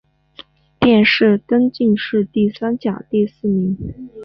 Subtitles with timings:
[0.79, 4.09] 殿试登进士第三甲第四名。